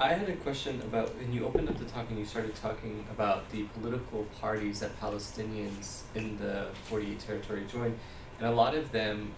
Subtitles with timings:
[0.00, 3.04] I had a question about when you opened up the talk and you started talking
[3.10, 7.98] about the political parties that Palestinians in the 48 territory joined,
[8.38, 9.32] and a lot of them,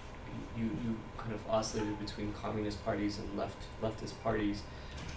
[0.58, 4.62] you, you kind of oscillated between communist parties and left leftist parties.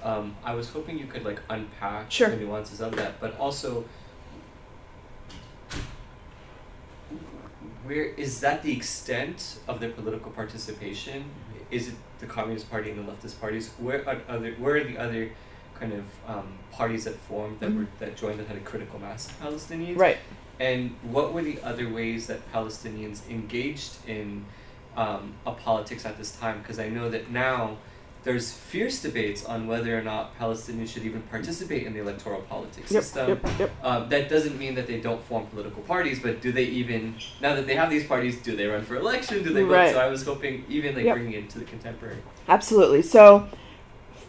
[0.01, 2.29] Um, I was hoping you could like unpack Sure.
[2.29, 3.83] the nuances of that, but also
[7.83, 11.25] where is that the extent of their political participation?
[11.73, 13.71] Is it the Communist Party and the leftist parties?
[13.79, 15.31] Where are other where are the other
[15.79, 17.99] kind of um, parties that formed that were Mhm.
[17.99, 19.97] that joined that had a critical mass of Palestinians?
[19.97, 20.19] Right.
[20.59, 24.45] And what were the other ways that Palestinians engaged in
[24.95, 26.59] um, a politics at this time?
[26.61, 27.77] Because I know that now
[28.23, 32.91] there's fierce debates on whether or not Palestinians should even participate in the electoral politics
[32.91, 33.03] Yep.
[33.03, 33.27] system.
[33.29, 33.59] Yep.
[33.59, 33.71] Yep.
[33.83, 37.55] Um, that doesn't mean that they don't form political parties, but do they even now
[37.55, 39.43] that they have these parties, do they run for election?
[39.43, 39.73] Do they vote?
[39.73, 39.93] Right.
[39.93, 42.17] So I was hoping even like bringing it into the contemporary.
[42.47, 43.01] Absolutely.
[43.01, 43.47] So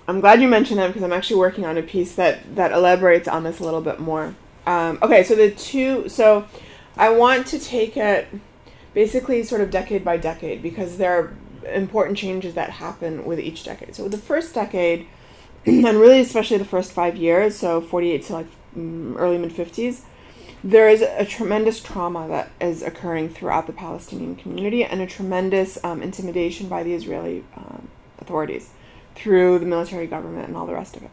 [0.07, 3.29] I'm glad you mentioned that because I'm actually working on a piece that that elaborates
[3.29, 4.35] on this a little bit more.
[4.67, 6.09] Um, okay, so the two.
[6.09, 6.47] So
[6.97, 8.29] I want to take it
[8.93, 11.35] basically sort of decade by decade because there are
[11.65, 13.95] important changes that happen with each decade.
[13.95, 15.07] So the first decade,
[15.67, 20.03] and really especially the first five years, so 48 to like mm, early mid 50s,
[20.63, 25.83] there is a tremendous trauma that is occurring throughout the Palestinian community and a tremendous
[25.85, 28.71] um, intimidation by the Israeli um, authorities
[29.15, 31.11] through the military government and all the rest of it.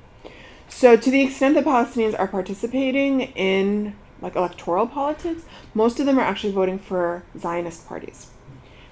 [0.70, 6.18] So, to the extent that Palestinians are participating in like electoral politics, most of them
[6.18, 8.28] are actually voting for Zionist parties.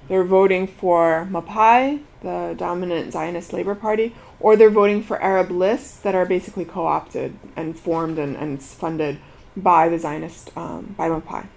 [0.09, 5.97] They're voting for Mapai, the dominant Zionist Labor Party, or they're voting for Arab lists
[5.99, 9.19] that are basically co opted and formed and, and funded
[9.55, 11.47] by the Zionist, um, by Mapai.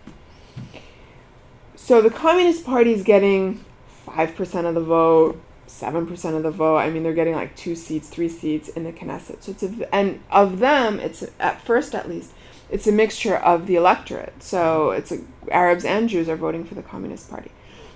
[1.75, 3.65] So the Communist Party is getting
[4.07, 6.77] 5% of the vote, 7% of the vote.
[6.77, 9.43] I mean, they're getting like two seats, three seats in the Knesset.
[9.43, 12.33] So it's a, and of them, it's at first at least,
[12.71, 14.43] it's a mixture of the electorate.
[14.43, 17.51] So it's a, Arabs and Jews are voting for the Communist Party.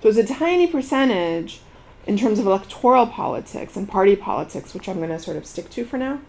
[0.07, 1.59] So it's a tiny percentage
[2.07, 5.69] in terms of electoral politics and party politics, which I'm going to sort of stick
[5.71, 6.21] to for now,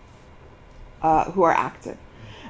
[1.04, 1.96] uh, who are active.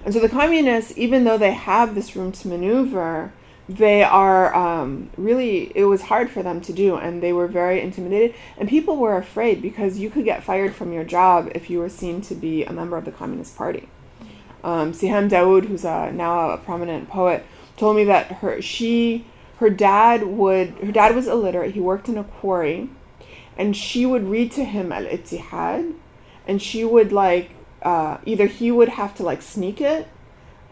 [0.05, 3.33] And so the communists, even though they have this room to maneuver,
[3.67, 7.81] they are um, really, it was hard for them to do, and they were very
[7.81, 8.33] intimidated.
[8.57, 11.89] And people were afraid because you could get fired from your job if you were
[11.89, 13.89] seen to be a member of the Communist Party.
[14.63, 17.45] Um, Siham Daoud, who's a, now a prominent poet,
[17.75, 19.25] told me that her she
[19.57, 21.73] her dad would her dad was illiterate.
[21.73, 22.89] He worked in a quarry,
[23.57, 25.93] and she would read to him Al Ittihad,
[26.47, 27.51] and she would like
[27.81, 30.07] uh, either he would have to like sneak it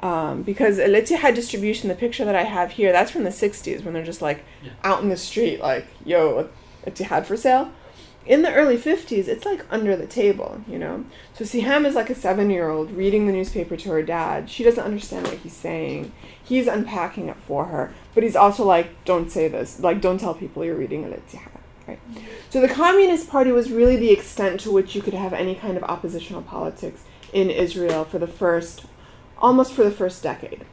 [0.02, 3.84] um, because Al Ittihad distribution, the picture that I have here, that's from the '60s
[3.84, 4.72] when they're just like Yeah.
[4.84, 6.50] out in the street, like yo,
[6.86, 7.72] Ittihad for sale.
[8.28, 11.06] In the early 50s, it's like under the table, you know?
[11.36, 14.50] So Siham is like a seven year old reading the newspaper to her dad.
[14.50, 16.12] She doesn't understand what he's saying.
[16.44, 19.80] He's unpacking it for her, but he's also like, don't say this.
[19.80, 22.00] Like, don't tell people you're reading Ittihad, right?
[22.50, 25.78] So the Communist Party was really the extent to which you could have any kind
[25.78, 28.86] of oppositional politics in Israel for the first,
[29.38, 30.66] almost for the first decade.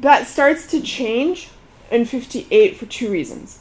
[0.00, 1.50] That starts to change
[1.90, 3.60] in 58 for two reasons.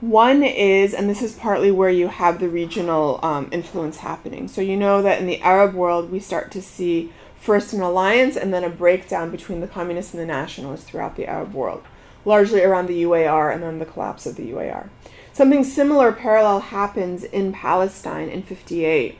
[0.00, 4.48] One is, and this is partly where you have the regional um, influence happening.
[4.48, 8.36] So you know that in the Arab world, we start to see first an alliance
[8.36, 11.82] and then a breakdown between the communists and the nationalists throughout the Arab world,
[12.24, 14.88] largely around the UAR and then the collapse of the UAR.
[15.32, 19.18] Something similar, parallel, happens in Palestine in 58,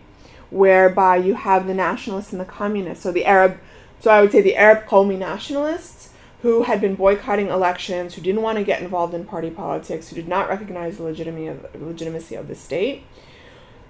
[0.51, 3.03] whereby you have the nationalists and the communists.
[3.03, 3.59] So the Arab,
[3.99, 6.11] so I would say the Arab Qawmi nationalists
[6.43, 10.17] who had been boycotting elections, who didn't want to get involved in party politics, who
[10.17, 13.03] did not recognize the legitimacy of, legitimacy of the state,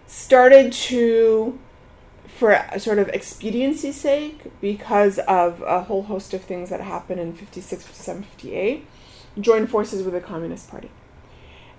[0.06, 1.58] started to,
[2.38, 7.32] for sort of expediency sake, because of a whole host of things that happened in
[7.34, 8.86] 56, 57, 58,
[9.40, 10.90] join forces with the Communist Party.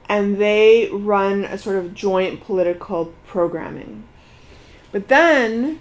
[0.08, 4.04] And they run a sort of joint political programming.
[4.92, 5.80] But then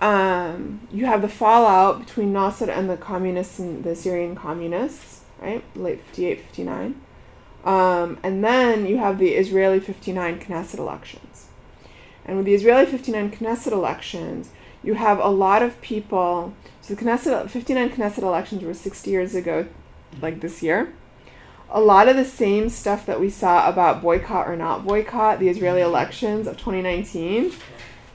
[0.00, 5.62] um, you have the fallout between Nasser and the communists and the Syrian communists, right?
[5.76, 7.00] Late 58, 59.
[7.64, 11.45] Um, and then you have the Israeli 59 Knesset elections.
[12.26, 14.50] And with the Israeli 59 Knesset elections,
[14.82, 16.52] you have a lot of people.
[16.82, 19.66] So the Knesset, 59 Knesset elections were 60 years ago,
[20.20, 20.92] like this year.
[21.70, 25.48] A lot of the same stuff that we saw about boycott or not boycott the
[25.48, 27.52] Israeli elections of 2019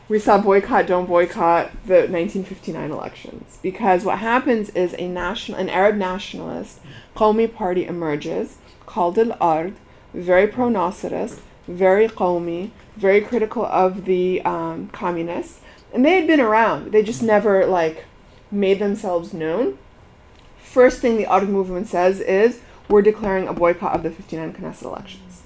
[0.08, 5.70] we saw boycott don't boycott the 1959 elections because what happens is a national an
[5.70, 6.80] arab nationalist
[7.14, 9.76] Qawmi party emerges called al ard
[10.14, 15.62] very pro-nasserist very qawmi, very critical of the um, communists,
[15.94, 16.92] and they had been around.
[16.92, 18.06] They just never like
[18.52, 19.78] made themselves known.
[20.58, 24.84] First thing the Ard movement says is we're declaring a boycott of the 59 Knesset
[24.84, 25.44] elections,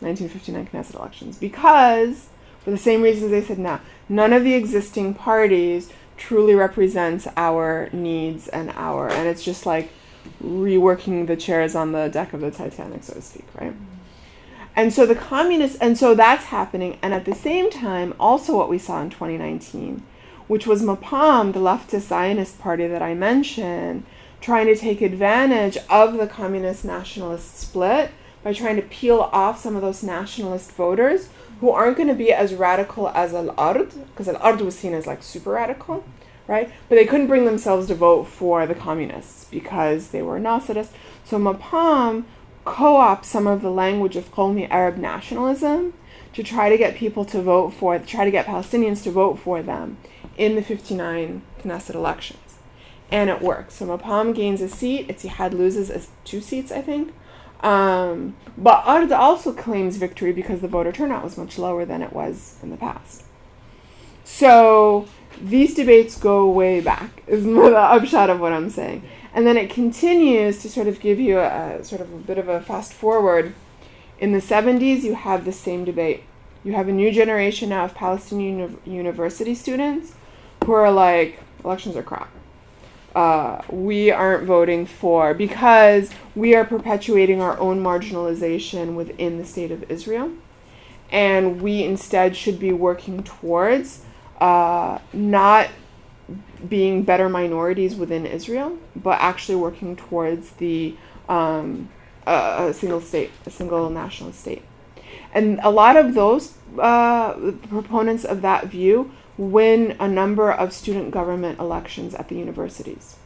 [0.00, 2.28] 1959 Knesset elections, because
[2.60, 7.88] for the same reasons they said now, none of the existing parties truly represents our
[7.92, 9.90] needs and our, and it's just like
[10.42, 13.74] reworking the chairs on the deck of the Titanic, so to speak, right?
[14.74, 16.98] And so the communists, and so that's happening.
[17.02, 20.02] And at the same time, also what we saw in 2019,
[20.48, 24.04] which was Mapam, the leftist Zionist party that I mentioned,
[24.40, 28.10] trying to take advantage of the communist nationalist split
[28.42, 31.28] by trying to peel off some of those nationalist voters
[31.60, 34.94] who aren't going to be as radical as Al Ard, because Al Ard was seen
[34.94, 36.04] as like super radical,
[36.48, 36.68] right?
[36.88, 40.88] But they couldn't bring themselves to vote for the communists because they were Nasserist.
[41.24, 42.24] So Mapam
[42.64, 45.94] co opt some of the language of Qawmi Arab nationalism
[46.32, 49.62] to try to get people to vote for, try to get Palestinians to vote for
[49.62, 49.98] them
[50.36, 52.38] in the 59 Knesset elections.
[53.10, 53.74] And it works.
[53.74, 57.12] So Mapam gains a seat, Ittihad loses two seats, I think.
[57.62, 62.12] Um, but Ard also claims victory because the voter turnout was much lower than it
[62.12, 63.24] was in the past.
[64.24, 65.06] So
[65.40, 69.02] these debates go way back, is the upshot of what I'm saying.
[69.34, 72.38] And then it continues to sort of give you a, a, sort of a bit
[72.38, 73.54] of a fast forward.
[74.18, 76.24] In the 70s, you have the same debate.
[76.64, 80.12] You have a new generation now of Palestinian uni- university students
[80.64, 82.30] who are like, elections are crap.
[83.14, 89.70] Uh, we aren't voting for because we are perpetuating our own marginalization within the state
[89.70, 90.30] of Israel.
[91.10, 94.04] And we instead should be working towards
[94.40, 95.68] uh, not
[96.68, 100.96] being better minorities within Israel, but actually working towards the
[101.28, 101.88] um,
[102.26, 104.62] a, a, single state, a single national state.
[105.34, 111.10] And a lot of those uh, proponents of that view win a number of student
[111.10, 113.16] government elections at the universities.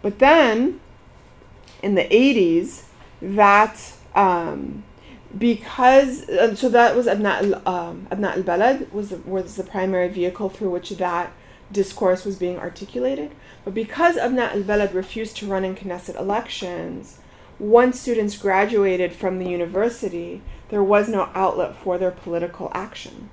[0.00, 0.80] But then,
[1.82, 2.84] in the 80s,
[3.20, 4.82] that um,
[5.36, 10.08] because uh, so that was Abna um, Abna al Balad was the, was the primary
[10.08, 11.32] vehicle through which that
[11.72, 13.32] discourse was being articulated.
[13.64, 17.18] But because Abna al Balad refused to run in Knesset elections,
[17.58, 23.30] once students graduated from the university, there was no outlet for their political action.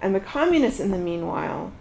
[0.00, 1.72] And the communists, in the meanwhile,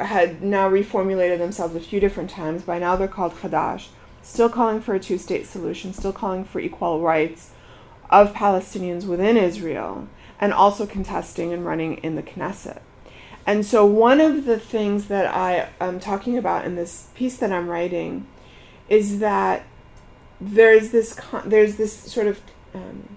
[0.00, 2.62] had now reformulated themselves a few different times.
[2.62, 3.88] By now, they're called Hadash,
[4.22, 7.50] still calling for a two state solution, still calling for equal rights
[8.10, 10.08] of Palestinians within Israel,
[10.40, 12.80] and also contesting and running in the Knesset.
[13.46, 17.50] And so, one of the things that I am talking about in this piece that
[17.52, 18.26] I'm writing
[18.88, 19.64] is that
[20.40, 22.40] there's this there's this sort of
[22.74, 23.08] um,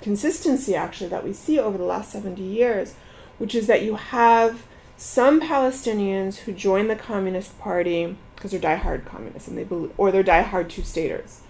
[0.00, 2.94] consistency actually that we see over the last 70 years,
[3.38, 9.06] which is that you have some Palestinians who join the Communist Party because they're diehard
[9.06, 11.40] communists and they be- or they're diehard two-staters.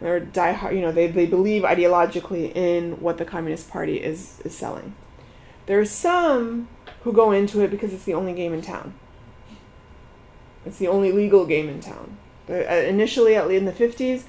[0.00, 4.56] They're diehard, you know, they, they believe ideologically in what the Communist Party is, is
[4.56, 4.94] selling.
[5.66, 6.68] There are some
[7.04, 8.94] who go into it because it's the only game in town.
[10.64, 12.16] It's the only legal game in town.
[12.48, 14.24] Uh, initially, at in the 50s,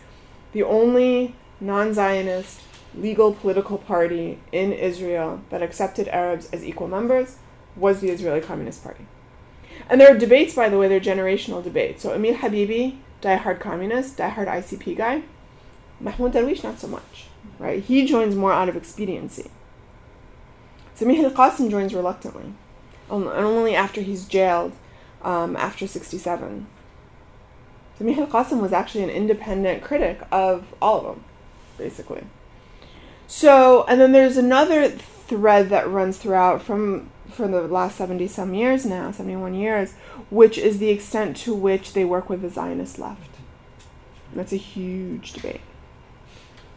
[0.53, 2.61] the only non Zionist
[2.95, 7.37] legal political party in Israel that accepted Arabs as equal members
[7.75, 9.05] was the Israeli Communist Party.
[9.89, 12.03] And there are debates, by the way, they're generational debates.
[12.03, 15.23] So Emil Habibi, diehard communist, diehard ICP guy.
[15.99, 17.27] Mahmoud Darwish, not so much,
[17.59, 17.81] right?
[17.81, 19.49] He joins more out of expediency.
[20.97, 22.53] Samih al-Qasim joins reluctantly,
[23.09, 24.73] and only after he's jailed
[25.23, 26.67] um, after 67.
[27.99, 31.23] Samih al-Qasim was actually an independent critic of all of them,
[31.77, 32.23] basically.
[33.27, 38.53] So, and then there's another thread that runs throughout from for the last 70 some
[38.53, 39.93] years now, 71 years,
[40.29, 43.37] which is the extent to which they work with the Zionist left.
[44.29, 45.61] And that's a huge debate.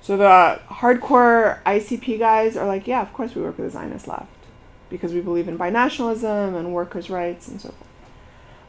[0.00, 4.06] So the hardcore ICP guys are like, yeah, of course we work with the Zionist
[4.06, 4.36] left
[4.90, 7.87] because we believe in binationalism and workers' rights and so forth.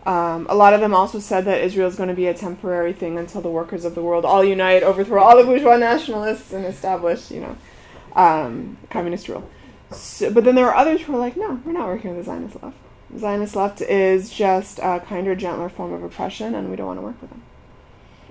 [0.07, 2.93] Um, a lot of them also said that Israel is going to be a temporary
[2.93, 6.65] thing until the workers of the world all unite, overthrow all the bourgeois nationalists, and
[6.65, 7.57] establish, you know,
[8.15, 9.49] um, communist rule.
[9.91, 12.31] So, but then there are others who are like, no, we're not working with the
[12.31, 12.77] Zionist left.
[13.09, 16.99] The Zionist left is just a kinder, gentler form of oppression, and we don't want
[16.99, 17.43] to work with them.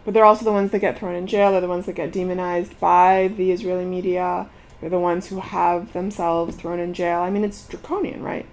[0.05, 1.50] But they're also the ones that get thrown in jail.
[1.50, 4.49] They're the ones that get demonized by the Israeli media.
[4.80, 7.21] They're the ones who have themselves thrown in jail.
[7.21, 8.47] I mean, it's draconian, right?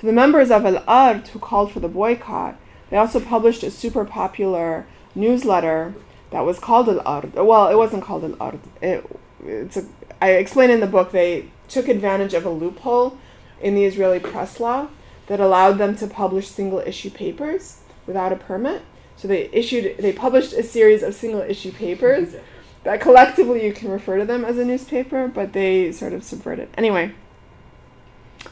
[0.00, 2.58] So the members of Al Ard who called for the boycott,
[2.90, 5.94] they also published a super popular newsletter
[6.30, 7.34] that was called Al Ard.
[7.34, 8.60] Well, it wasn't called Al Ard.
[8.80, 9.04] It,
[9.44, 9.86] it's a
[10.20, 13.18] I explain in the book they took advantage of a loophole
[13.60, 14.88] in the Israeli press law
[15.26, 18.82] that allowed them to publish single issue papers without a permit.
[19.16, 22.36] So they issued they published a series of single issue papers
[22.84, 26.68] that collectively you can refer to them as a newspaper, but they sort of subverted.
[26.76, 27.12] Anyway,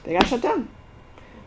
[0.05, 0.69] they got shut down.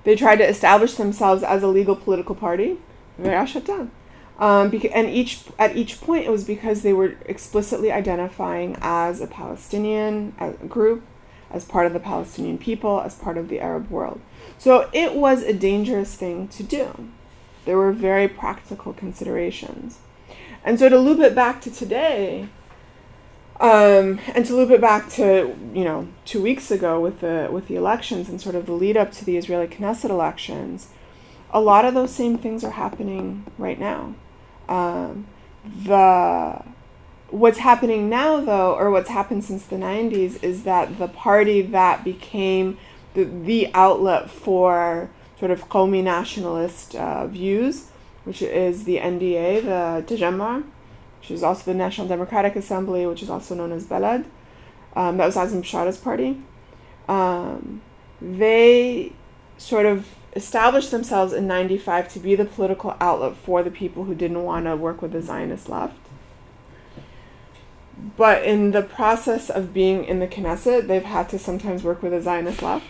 [0.04, 2.78] They tried to establish themselves as a legal political party.
[3.18, 3.92] and They got shut down.
[4.40, 9.20] Um, beca- and each at each point it was because they were explicitly identifying as
[9.20, 11.04] a Palestinian as a group,
[11.52, 14.22] as part of the Palestinian people, as part of the Arab world.
[14.58, 17.10] So it was a dangerous thing to do.
[17.66, 20.00] There were very practical considerations.
[20.64, 22.48] And so to loop it back to today,
[23.60, 27.68] um, and to loop it back to you know two weeks ago with the with
[27.68, 30.90] the elections and sort of the lead up to the Israeli Knesset elections,
[31.52, 34.16] a lot of those same things are happening right now.
[34.70, 35.28] Um,
[35.66, 36.64] the
[37.32, 42.04] what's happening now though, or what's happened since the '90s, is that the party that
[42.04, 42.78] became
[43.14, 47.90] the the outlet for sort of Qawmi nationalist uh, views,
[48.24, 50.64] which is the NDA, the Tajamma,
[51.20, 54.26] which is also the National Democratic Assembly, which is also known as Balad.
[54.96, 56.42] Um, that was Azmi Bishara's party.
[57.08, 57.82] Um,
[58.22, 59.14] they
[59.58, 64.16] sort of established themselves in 95 to be the political outlet for the people who
[64.16, 65.98] didn't want to work with the Zionist left.
[68.16, 72.12] But in the process of being in the Knesset, they've had to sometimes work with
[72.12, 72.86] the Zionist left.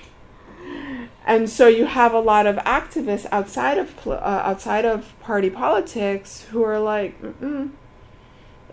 [1.25, 6.45] And so you have a lot of activists outside of uh, outside of party politics
[6.51, 7.71] who are like, Mm-mm,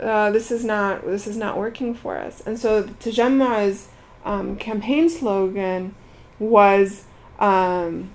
[0.00, 2.40] uh, this is not this is not working for us.
[2.46, 3.88] And so Tajamma's
[4.24, 5.94] um, campaign slogan
[6.38, 7.04] was
[7.38, 8.10] um,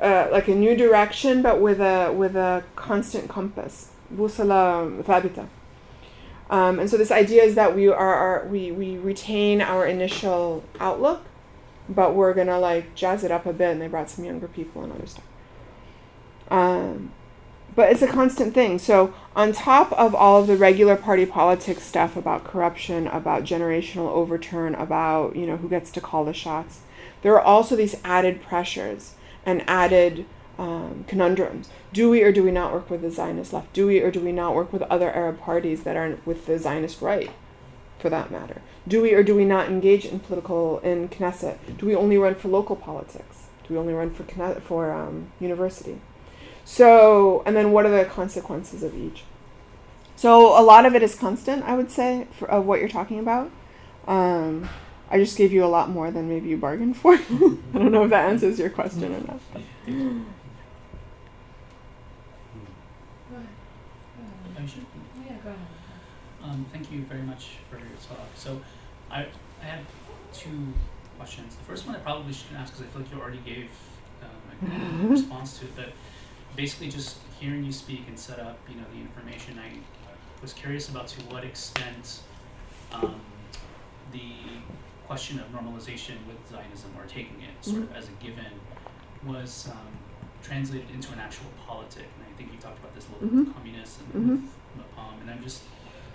[0.00, 3.90] uh, like a new direction, but with a with a constant compass.
[4.14, 5.48] Busala thabita.
[6.48, 10.62] Um, and so this idea is that we are, are we, we retain our initial
[10.78, 11.22] outlook,
[11.88, 13.72] but we're gonna like jazz it up a bit.
[13.72, 15.24] And they brought some younger people and other stuff.
[16.48, 17.12] Um,
[17.76, 18.78] but it's a constant thing.
[18.78, 24.08] So on top of all of the regular party politics stuff about corruption, about generational
[24.08, 26.80] overturn, about you know who gets to call the shots,
[27.22, 29.14] there are also these added pressures
[29.44, 30.24] and added
[30.58, 31.68] um, conundrums.
[31.92, 33.72] Do we or do we not work with the Zionist left?
[33.74, 36.58] Do we or do we not work with other Arab parties that aren't with the
[36.58, 37.30] Zionist right,
[37.98, 38.62] for that matter?
[38.88, 41.58] Do we or do we not engage in political in Knesset?
[41.76, 43.48] Do we only run for local politics?
[43.68, 44.24] Do we only run for
[44.60, 46.00] for um, university?
[46.66, 49.22] So, and then what are the consequences of each?
[50.16, 53.20] So, a lot of it is constant, I would say, for, of what you're talking
[53.20, 53.52] about.
[54.08, 54.68] Um,
[55.08, 57.14] I just gave you a lot more than maybe you bargained for.
[57.14, 59.40] I don't know if that answers your question or not.
[64.58, 64.84] I should.
[65.24, 65.58] Yeah, go ahead.
[66.42, 68.26] Um, thank you very much for your talk.
[68.34, 68.60] So,
[69.08, 69.26] I,
[69.62, 69.80] I had
[70.32, 70.72] two
[71.16, 71.54] questions.
[71.54, 73.68] The first one I probably shouldn't ask because I feel like you already gave
[74.20, 75.76] um, a response to it.
[75.76, 75.92] But
[76.56, 79.70] basically, just hearing you speak and set up, you know, the information, I
[80.42, 82.20] was curious about to what extent
[82.92, 83.20] um,
[84.12, 84.32] the
[85.06, 88.46] question of normalization with Zionism or taking it sort of as a given
[89.24, 89.86] was um,
[90.42, 92.04] translated into an actual politic.
[92.18, 94.30] And I think you talked about this a little bit with communists and Mhm.
[94.30, 95.20] with Mapam.
[95.20, 95.62] And I'm just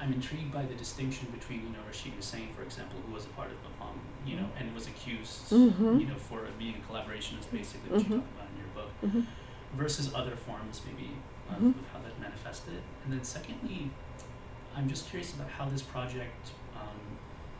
[0.01, 3.29] I'm intrigued by the distinction between, you know, Rashid Hussein, for example, who was a
[3.37, 3.93] part of Mapam,
[4.25, 5.99] you know, and was accused, Mhm.
[6.01, 9.25] you know, for being a collaborationist, basically, which you talk about in your book.
[9.75, 11.11] Versus other forms, maybe,
[11.49, 11.69] of, Mhm.
[11.79, 12.81] of how that manifested.
[13.03, 13.89] And then secondly,
[14.75, 16.99] I'm just curious about how this project um,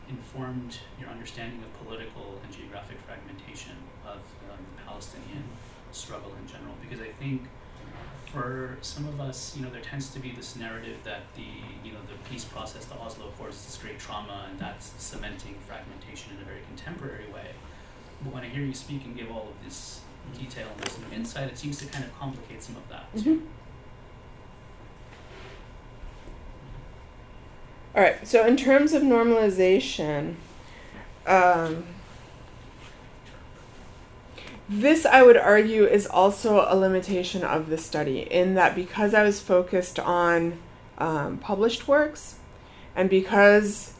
[0.08, 4.16] informed your understanding of political and geographic fragmentation of
[4.50, 5.44] um, the Palestinian
[5.92, 6.74] struggle in general.
[6.80, 7.42] Because I think
[8.32, 11.46] for some of us, you know, there tends to be this narrative that the,
[11.84, 15.54] you know, the peace process, the Oslo Accords, is this great trauma, and that's cementing
[15.66, 17.50] fragmentation in a very contemporary way.
[18.24, 20.00] But when I hear you speak and give all of this
[20.38, 23.14] detail and new insight, it seems to kind of complicate some of that.
[23.14, 23.40] Mhm.
[27.94, 28.26] All right.
[28.26, 30.36] So in terms of normalization,
[31.26, 31.84] um,
[34.68, 39.22] this I would argue is also a limitation of the study in that because I
[39.22, 40.58] was focused on
[40.96, 42.36] um, published works,
[42.96, 43.92] and because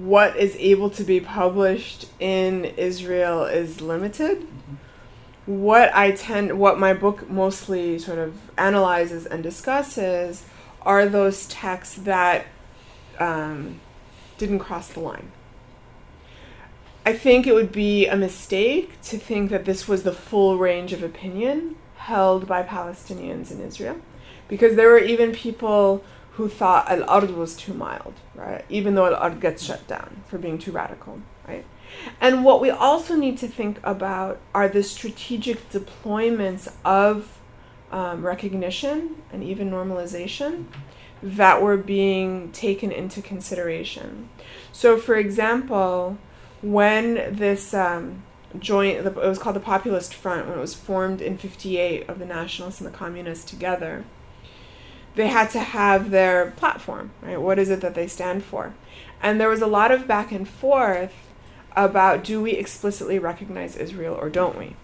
[0.00, 4.46] what is able to be published in Israel is limited.
[5.46, 10.44] What I tend, what my book mostly sort of analyzes and discusses
[10.82, 12.46] are those texts that
[13.18, 13.80] um,
[14.38, 15.30] didn't cross the line.
[17.06, 20.94] I think it would be a mistake to think that this was the full range
[20.94, 24.00] of opinion held by Palestinians in Israel,
[24.48, 28.64] because there were even people who thought Al Ard was too mild, right?
[28.68, 31.20] Even though Al Ard gets shut down for being too radical?
[32.20, 37.38] And what we also need to think about are the strategic deployments of
[37.90, 40.66] um, recognition and even normalization
[41.22, 44.28] that were being taken into consideration.
[44.72, 46.18] So, for example,
[46.60, 48.22] when this um,
[48.58, 52.26] joint, it was called the Populist Front, when it was formed in 58 of the
[52.26, 54.04] Nationalists and the Communists together,
[55.14, 57.40] they had to have their platform, right?
[57.40, 58.74] What is it that they stand for?
[59.22, 61.12] And there was a lot of back and forth
[61.76, 64.76] about do we explicitly recognize Israel or don't we?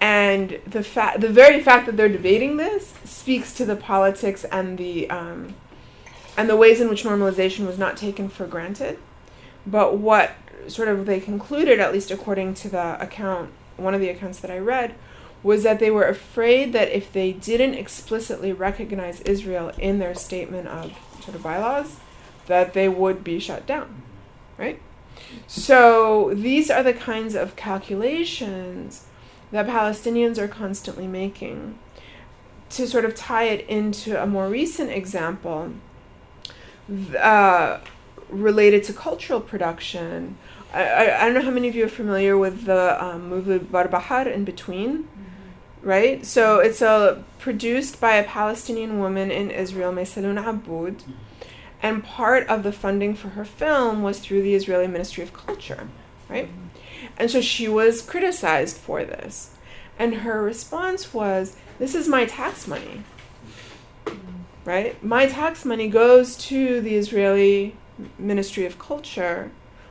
[0.00, 4.76] And the fact, the very fact that they're debating this speaks to the politics and
[4.76, 5.54] the um,
[6.36, 8.98] and the ways in which normalization was not taken for granted.
[9.66, 10.32] But what
[10.66, 14.50] sort of they concluded, at least according to the account, one of the accounts that
[14.50, 14.94] I read,
[15.42, 20.68] was that they were afraid that if they didn't explicitly recognize Israel in their statement
[20.68, 21.96] of sort of bylaws,
[22.46, 24.02] that they would be shut down,
[24.58, 24.80] right?
[25.46, 29.06] So these are the kinds of calculations
[29.50, 31.78] that Palestinians are constantly making.
[32.70, 35.72] To sort of tie it into a more recent example,
[37.18, 37.80] uh,
[38.30, 40.36] related to cultural production,
[40.72, 43.58] I, I, I, don't know how many of you are familiar with the um, movie
[43.58, 45.86] Bar Bahar in between, mm-hmm.
[45.86, 46.24] right?
[46.24, 51.12] So it's a produced by a Palestinian woman in Israel, Maysalun Hamoud, mm-hmm.
[51.82, 55.88] And part of the funding for her film was through the Israeli Ministry of Culture,
[56.28, 56.46] right?
[56.46, 56.66] Mm-hmm.
[57.16, 59.50] And so she was criticized for this.
[59.98, 63.02] And her response was, This is my tax money.
[64.64, 65.02] Right?
[65.02, 67.76] My tax money goes to the Israeli
[68.16, 69.50] Ministry of Culture.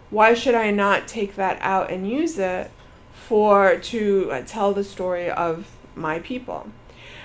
[0.10, 2.72] Why should I not take that out and use it
[3.14, 6.72] for to uh, tell the story of my people?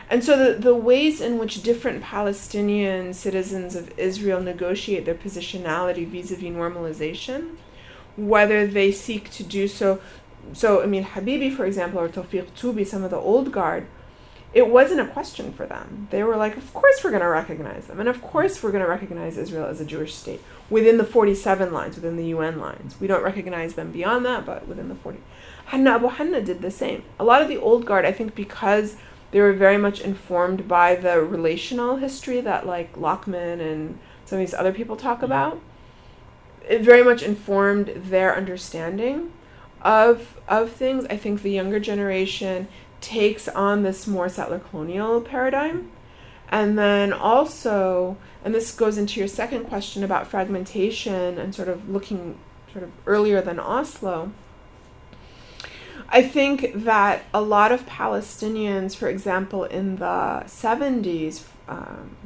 [0.08, 6.06] And so the, the ways in which different Palestinian citizens of Israel negotiate their positionality
[6.06, 7.56] vis a vis normalization
[8.16, 10.00] whether they seek to do so.
[10.52, 13.86] So, I mean, Habibi, for example, or Tawfiq Tubi, some of the old guard,
[14.54, 16.08] it wasn't a question for them.
[16.10, 18.00] They were like, of course we're going to recognize them.
[18.00, 20.40] And of course we're going to recognize Israel as a Jewish state
[20.70, 22.98] within the 47 lines, within the UN lines.
[22.98, 25.18] We don't recognize them beyond that, but within the 40.
[25.66, 27.02] Hanna Abu Hanna did the same.
[27.18, 28.96] A lot of the old guard, I think, because
[29.36, 34.46] they were very much informed by the relational history that like Lockman and some of
[34.46, 35.26] these other people talk mm-hmm.
[35.26, 35.60] about
[36.66, 39.30] it very much informed their understanding
[39.82, 41.04] of of things.
[41.10, 42.68] I think the younger generation
[43.02, 45.90] takes on this more settler colonial paradigm.
[46.48, 51.90] And then also, and this goes into your second question about fragmentation and sort of
[51.90, 52.38] looking
[52.72, 54.32] sort of earlier than Oslo.
[56.08, 62.16] I think that a lot of Palestinians, for example, in the 70s, um,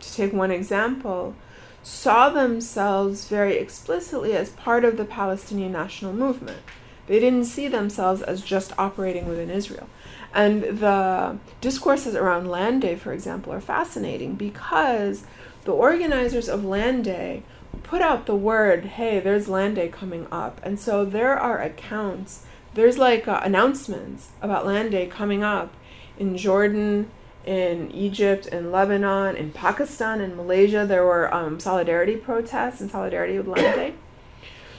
[0.00, 1.34] to take one example,
[1.82, 6.58] saw themselves very explicitly as part of the Palestinian national movement.
[7.06, 9.88] They didn't see themselves as just operating within Israel.
[10.34, 15.24] And the discourses around Land Day, for example, are fascinating because
[15.64, 17.42] the organizers of Land Day
[17.82, 20.60] put out the word, hey, there's Land Day coming up.
[20.62, 22.44] And so there are accounts,
[22.76, 25.74] there's like uh, announcements about Land Day coming up
[26.18, 27.10] in Jordan,
[27.44, 33.38] in Egypt, in Lebanon, in Pakistan, in Malaysia, there were um, solidarity protests in solidarity
[33.38, 33.94] with Land Day.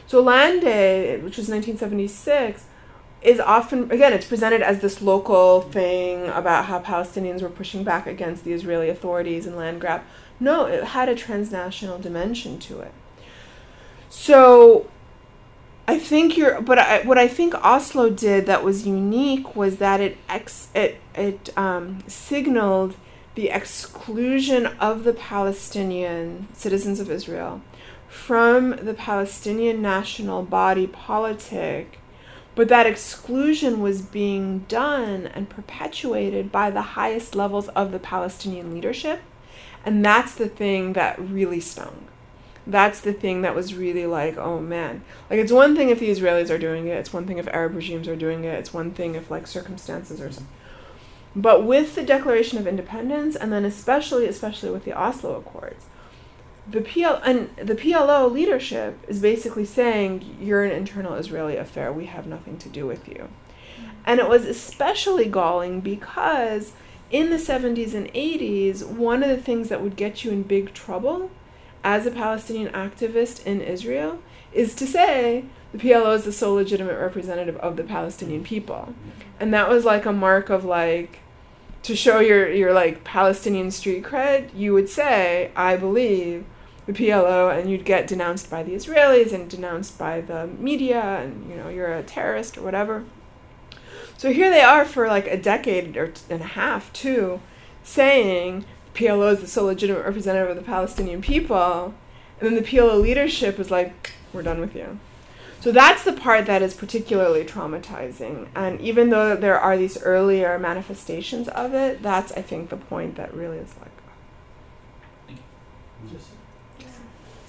[0.06, 2.66] So Land Day, which was 1976,
[3.24, 8.06] is often again it's presented as this local thing about how Palestinians were pushing back
[8.06, 10.04] against the Israeli authorities and land grab.
[10.40, 12.94] No, it had a transnational dimension to it.
[14.08, 14.88] So
[15.90, 20.02] I think you're, but I, what I think Oslo did that was unique was that
[20.02, 22.96] it ex, it it um, signaled
[23.36, 27.62] the exclusion of the Palestinian citizens of Israel
[28.10, 32.00] from the Palestinian national body politic,
[32.54, 38.74] but that exclusion was being done and perpetuated by the highest levels of the Palestinian
[38.74, 39.22] leadership,
[39.86, 42.08] and that's the thing that really stung
[42.68, 45.04] that's the thing that was really like, oh man.
[45.30, 47.76] Like it's one thing if the Israelis are doing it, it's one thing if Arab
[47.76, 50.32] regimes are doing it, it's one thing if like circumstances are.
[51.36, 55.86] But with the Declaration of Independence and then especially especially with the Oslo Accords,
[56.70, 61.94] the PL and the PLO leadership is basically saying you're an internal Israeli affair.
[61.94, 63.30] We have nothing to do with you.
[64.06, 66.74] And it was especially galling because
[67.10, 70.74] in the 70s and 80s, one of the things that would get you in big
[70.74, 71.32] trouble
[71.88, 74.20] as a Palestinian activist in Israel
[74.52, 78.94] is to say the PLO is the sole legitimate representative of the Palestinian people.
[79.40, 81.20] And that was like a mark of like
[81.84, 86.44] to show your your like Palestinian street cred, you would say, I believe
[86.88, 91.50] the PLO, and you'd get denounced by the Israelis and denounced by the media, and
[91.50, 93.06] you know you're a terrorist or whatever.
[94.18, 97.40] So here they are for like a decade or t- and a half too,
[97.82, 98.66] saying
[98.98, 101.94] PLO is the sole legitimate representative of the Palestinian people,
[102.40, 105.00] and then the PLO leadership is like, we're done with you.
[105.60, 108.48] So that's the part that is particularly traumatizing.
[108.56, 113.16] And even though there are these earlier manifestations of it, that's I think the point
[113.18, 113.92] that really is like.
[115.28, 115.40] Thank
[116.12, 116.20] you.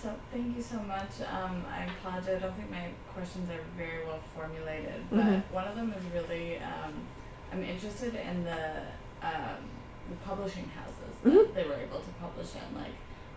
[0.02, 1.10] So thank you so much.
[1.30, 2.36] Um, I apologize.
[2.36, 5.42] I don't think my questions are very well formulated, but Mhm.
[5.52, 6.94] one of them is really um,
[7.52, 8.82] I'm interested in the
[9.22, 9.58] um,
[10.08, 11.54] the publishing houses that Mhm.
[11.54, 12.74] they were able to publish in.
[12.80, 12.92] Like,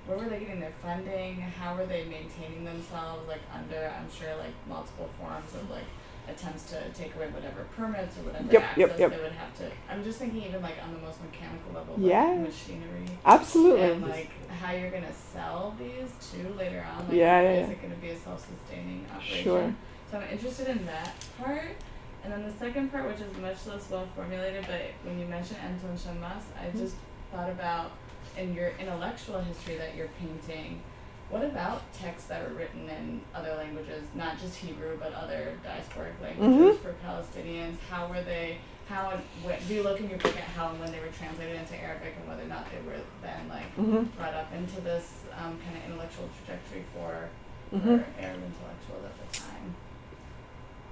[0.05, 1.41] where were they getting their funding?
[1.41, 3.27] How were they maintaining themselves?
[3.27, 5.85] Like under I'm sure like multiple forms of like
[6.29, 9.11] attempts to take away whatever permits or whatever Yep, access yep, yep.
[9.11, 9.71] they would have to.
[9.89, 12.23] I'm just thinking even like on the most mechanical level, Yeah.
[12.23, 13.91] like machinery Absolutely.
[13.91, 17.07] and like how you're gonna sell these too later on.
[17.07, 17.73] Like, Yeah, yeah, is yeah.
[17.73, 19.43] it gonna be a self-sustaining operation?
[19.43, 19.75] Sure.
[20.11, 21.75] So I'm interested in that part.
[22.23, 25.59] And then the second part, which is much less well formulated, but when you mentioned
[25.63, 26.77] Anton Shammas, I Mm-hmm.
[26.79, 26.95] just
[27.31, 27.91] thought about
[28.37, 30.81] in your intellectual history that you're painting.
[31.29, 36.21] What about texts that were written in other languages, not just Hebrew, but other diasporic
[36.21, 36.79] languages Mhm.
[36.81, 37.77] for Palestinians?
[37.89, 38.57] How were they?
[38.89, 41.55] How and do you look in your book at how and when they were translated
[41.55, 45.23] into Arabic, and whether or not they were then like hmm brought up into this
[45.39, 47.29] um, kind of intellectual trajectory for,
[47.73, 47.81] Mhm.
[48.03, 49.75] for Arab intellectuals at the time.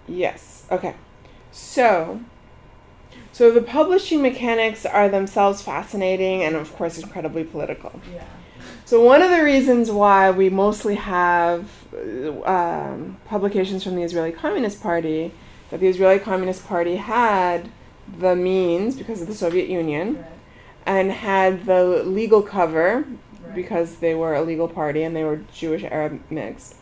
[0.08, 0.66] Yes.
[0.72, 0.96] Okay.
[1.52, 2.22] So,
[3.32, 8.00] so the publishing mechanics are themselves fascinating and, of course, incredibly political.
[8.14, 8.24] Yeah.
[8.86, 11.70] So one of the reasons why we mostly have
[12.46, 15.32] um, publications from the Israeli Communist Party
[15.70, 17.70] that the Israeli Communist Party had
[18.18, 20.26] the means because of the Soviet Union Right.
[20.88, 23.06] and had the legal cover
[23.44, 23.56] Right.
[23.56, 26.76] because they were a legal party and they were Jewish Arab mixed.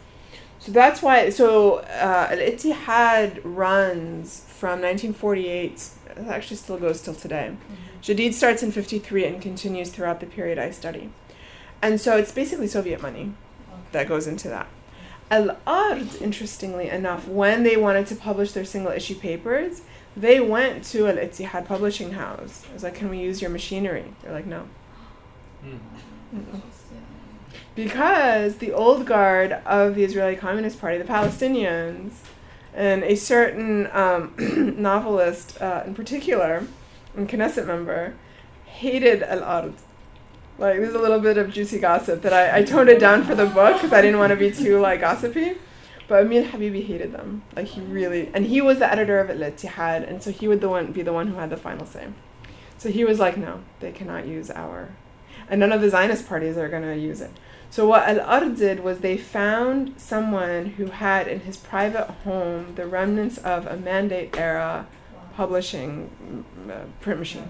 [0.59, 1.29] So that's why.
[1.29, 5.89] So uh, Al Ittihad runs from 1948.
[6.17, 7.51] It actually still goes till today.
[7.51, 8.01] Mhm.
[8.03, 11.09] Jadid starts in 53 and continues throughout the period I study.
[11.81, 13.33] And so it's basically Soviet money
[13.69, 13.81] Okay.
[13.91, 14.67] that goes into that.
[15.29, 19.81] Al Ard, interestingly enough, when they wanted to publish their single issue papers,
[20.15, 22.63] they went to Al Ittihad Publishing House.
[22.69, 24.05] I was like, can we use your machinery?
[24.23, 24.63] They're like, no.
[25.63, 25.79] Mm.
[26.33, 27.03] Interesting.
[27.75, 32.11] Because the old guard of the Israeli Communist Party, the Palestinians,
[32.77, 34.35] and a certain um,
[34.77, 36.63] novelist uh, in particular,
[37.15, 38.13] and Knesset member,
[38.65, 39.73] hated Al Ard.
[40.59, 43.33] Like, there's a little bit of juicy gossip that I, I toned it down for
[43.33, 45.57] the book because I didn't want to be too like gossipy.
[46.07, 47.41] But Emil Habibi hated them.
[47.55, 50.61] Like he really, and he was the editor of Al Ittihad, and so he would
[50.61, 52.07] the one be the one who had the final say.
[52.77, 54.89] So he was like, no, they cannot use our,
[55.49, 57.31] and none of the Zionist parties are going to use it.
[57.69, 62.75] So what Al Ard did was they found someone who had in his private home
[62.75, 64.87] the remnants of a mandate era
[65.35, 67.49] publishing uh, print machine.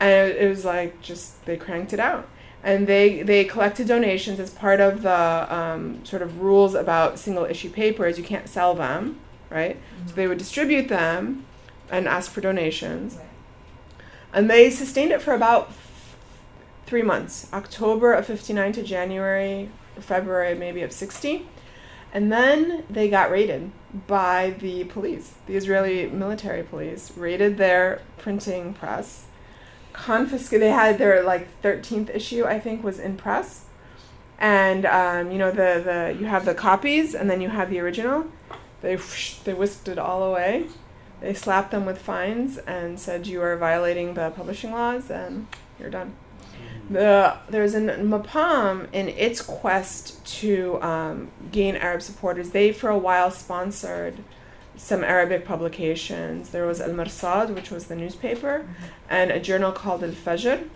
[0.00, 2.28] And it, it was like just they cranked it out.
[2.64, 7.44] And they they collected donations as part of the um, sort of rules about single
[7.44, 8.18] issue papers.
[8.18, 9.20] You can't sell them
[9.52, 9.76] right?
[10.06, 11.44] So they would distribute them
[11.90, 13.18] and ask for donations.
[14.32, 15.72] And they sustained it for about
[16.92, 21.48] three months october of 59 to january february maybe of 60
[22.12, 23.70] and then they got raided
[24.06, 29.24] by the police the israeli military police raided their printing press
[29.94, 33.64] confiscated they had their like 13th issue i think was in press.
[34.38, 37.78] And um, you know the, the you have the copies and then you have the
[37.78, 38.26] original.
[38.82, 38.96] They
[39.44, 40.66] they whisked it all away.
[41.20, 45.46] They slapped them with fines and said you are violating the publishing laws and
[45.78, 46.16] you're done
[46.92, 52.50] the there's an Mapam in its quest to um, gain Arab supporters.
[52.50, 54.22] They for a while sponsored
[54.76, 56.50] some Arabic publications.
[56.50, 58.68] There was Al Marsad, which was the newspaper,
[59.08, 60.68] and a journal called Al Fajr.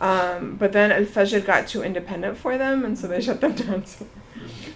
[0.00, 3.52] Um, but then Al Fajr got too independent for them, and so they shut them
[3.52, 3.84] down.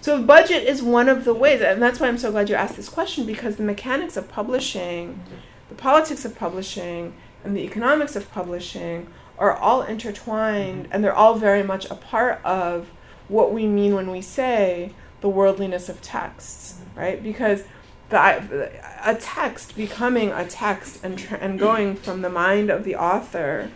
[0.01, 2.75] So budget is one of the ways, and that's why I'm so glad you asked
[2.75, 5.21] this question because the mechanics of publishing,
[5.69, 9.07] the politics of publishing, and the economics of publishing
[9.43, 10.93] are all intertwined, mm-hmm.
[10.93, 12.89] and they're all very much a part of
[13.27, 16.99] what we mean when we say the worldliness of texts, mm-hmm.
[16.99, 17.23] right?
[17.23, 17.63] Because
[18.09, 18.71] the,
[19.03, 23.71] a text becoming a text and tr- and going from the mind of the author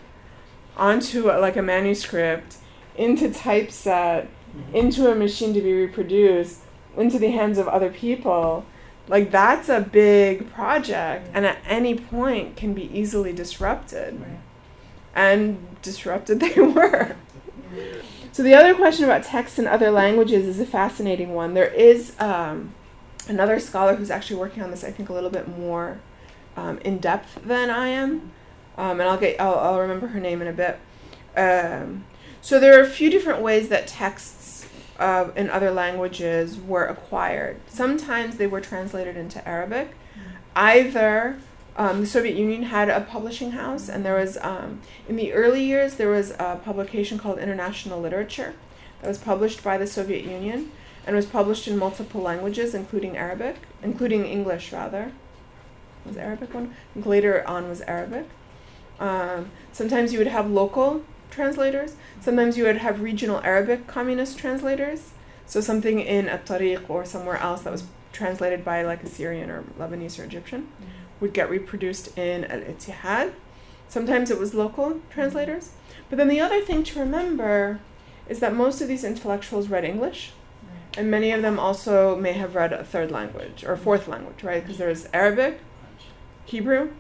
[0.76, 2.58] onto a, like a manuscript
[2.96, 4.76] into typeset mm-hmm.
[4.76, 6.62] into a machine to be reproduced
[6.96, 8.66] into the hands of other people
[9.08, 14.20] like that's a big project and at any point can be easily disrupted.
[14.20, 14.40] Right.
[15.18, 17.16] And disrupted they were.
[18.32, 21.56] So the other question about texts in other languages is a fascinating one.
[21.56, 22.76] There is um,
[23.28, 26.00] another scholar who's actually working on this, I think, a little bit more
[26.56, 28.32] um, in depth than I am,
[28.78, 30.80] um, and I'll get I'll, I'll remember her name in a bit.
[31.36, 32.06] Um,
[32.40, 34.68] so there are a few different ways that texts
[35.00, 37.60] uh, in other languages were acquired.
[37.68, 39.96] Sometimes they were translated into Arabic.
[40.56, 41.40] Either
[41.78, 45.64] um, the Soviet Union had a publishing house, and there was um, in the early
[45.64, 48.56] years there was a publication called International Literature
[49.02, 50.72] that was published by the Soviet Union
[51.06, 55.12] and was published in multiple languages, including Arabic, including English rather.
[56.04, 56.74] Was Arabic one?
[56.96, 58.28] Later on was Arabic.
[59.00, 61.96] Um, sometimes you would have local translators.
[62.20, 65.12] Sometimes you would have regional Arabic communist translators.
[65.46, 69.64] So something in At-Tariq or somewhere else that was translated by like a Syrian or
[69.80, 70.68] Lebanese or Egyptian
[71.20, 73.34] would get reproduced in Al Ittihad.
[73.88, 75.72] Sometimes it was local translators.
[76.10, 77.80] But then the other thing to remember
[78.30, 80.32] is that most of these intellectuals read English,
[80.98, 84.62] and many of them also may have read a third language or fourth language, right?
[84.62, 85.60] Because there's Arabic,
[86.46, 86.92] Hebrew,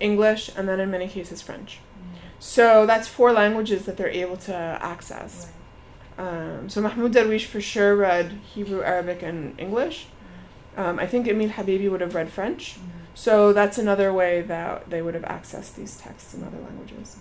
[0.00, 1.80] English, and then in many cases French.
[2.38, 5.52] So that's four languages that they're able to access.
[6.18, 10.06] Um, so Mahmoud Darwish for sure read Hebrew, Arabic, and English.
[10.76, 12.78] Um, I think Emil Habibi would have read French.
[13.14, 17.16] So that's another way that they would have accessed these texts in other languages.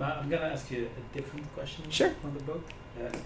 [0.00, 2.12] I'm gonna ask you a different question Sure.
[2.24, 2.62] on the book.
[2.98, 3.08] Yeah.
[3.08, 3.20] 'cause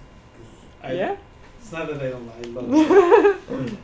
[0.82, 1.16] I, yeah?
[1.58, 3.78] It's not that I don't like, love it.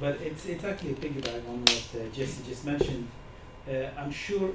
[0.00, 3.08] but it's it's actually a piggyback on what uh, Jesse just mentioned.
[3.68, 4.50] Uh, I'm sure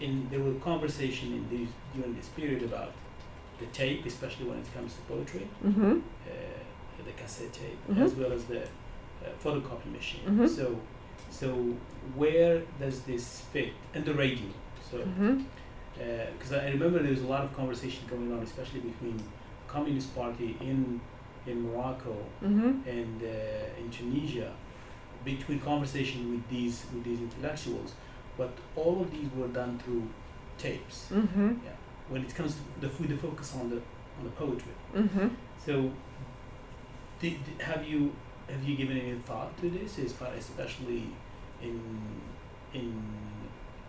[0.00, 2.92] in there were conversation in these during this period about
[3.58, 5.92] the tape, especially when it comes to poetry, mm-hmm.
[5.92, 8.04] uh, the cassette tape, Mhm.
[8.04, 8.66] as well as the uh,
[9.42, 10.20] photocopy machine.
[10.28, 10.48] Mhm.
[10.48, 10.78] So,
[11.40, 11.48] so
[12.20, 13.72] where does this fit?
[13.94, 14.48] And the radio.
[14.90, 15.34] So, Mm-hmm.
[16.32, 19.16] because I remember there was a lot of conversation going on, especially between
[19.74, 21.00] Communist Party in
[21.50, 22.72] in Morocco Mm-hmm.
[22.98, 24.50] and uh, in Tunisia,
[25.24, 27.90] between conversation with these with these intellectuals,
[28.40, 30.04] but all of these were done through
[30.64, 30.98] tapes.
[31.12, 31.50] Mm-hmm.
[32.12, 33.80] When it comes to the with the focus on the
[34.18, 34.74] on the poetry.
[34.94, 35.28] Mm-hmm.
[35.66, 35.72] So,
[37.20, 38.12] did, did- have you
[38.48, 41.02] have you given any thought to this, as far especially
[41.62, 41.80] in
[42.74, 43.02] in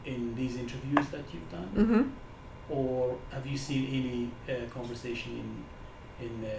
[0.06, 2.74] in these interviews that you've done, Mm-hmm.
[2.74, 6.50] or have you seen any uh, conversation in in uh,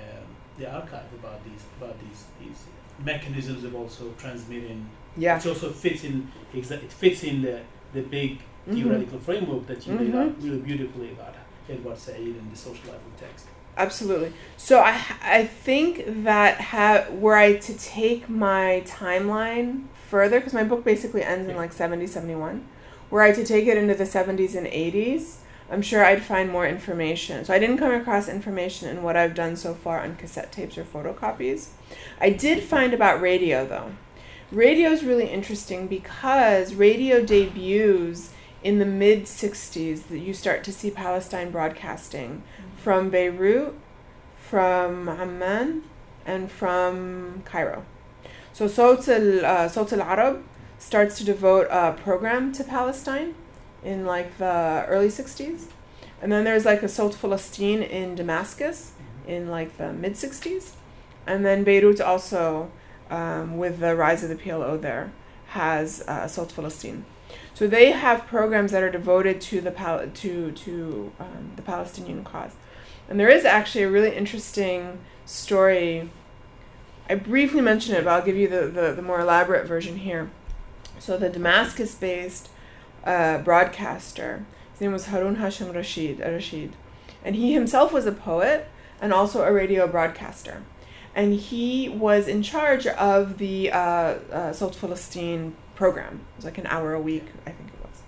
[0.58, 2.60] the archive about these about these these
[3.04, 4.88] mechanisms of also transmitting?
[5.16, 5.36] Yeah.
[5.36, 7.60] Which also fits in exa- it fits in the
[7.92, 8.74] the big Mhm.
[8.74, 10.20] theoretical framework that you laid Mhm.
[10.22, 11.34] out really beautifully about
[11.70, 13.46] Edward Said and the social life of text.
[13.76, 14.32] Absolutely.
[14.56, 20.64] So I I think that ha- were I to take my timeline further, because my
[20.64, 22.66] book basically ends in like 70, 71,
[23.10, 25.36] were I to take it into the 70s and 80s,
[25.70, 27.44] I'm sure I'd find more information.
[27.44, 30.78] So I didn't come across information in what I've done so far on cassette tapes
[30.78, 31.68] or photocopies.
[32.20, 33.92] I did find about radio though.
[34.50, 38.30] Radio is really interesting because radio debuts
[38.62, 42.42] in the mid 60s that you start to see Palestine broadcasting
[42.76, 43.74] from Beirut,
[44.36, 45.82] from Amman,
[46.24, 47.84] and from Cairo.
[48.58, 50.42] So Sawt al uh, al Arab
[50.78, 53.36] starts to devote a program to Palestine
[53.84, 55.66] in like the early 60s.
[56.20, 58.94] And then there's like a Sawt Palestine in Damascus
[59.28, 60.72] in like the mid 60s.
[61.24, 62.72] And then Beirut also,
[63.10, 65.12] um, with the rise of the PLO there,
[65.50, 67.04] has uh, Sawt Palestine.
[67.54, 72.24] So they have programs that are devoted to the pal- to to um, the Palestinian
[72.24, 72.54] cause.
[73.08, 76.10] And there is actually a really interesting story.
[77.08, 80.30] I briefly mentioned it, but I'll give you the, the, the more elaborate version here.
[80.98, 82.50] So the Damascus based
[83.04, 86.74] uh, broadcaster, his name was Harun Hashim Rashid, Rashid,
[87.24, 88.68] and he himself was a poet
[89.00, 90.62] and also a radio broadcaster.
[91.14, 96.20] And he was in charge of the uh, uh, Sawt Palestine program.
[96.34, 98.02] It was like an hour a week, I think it was.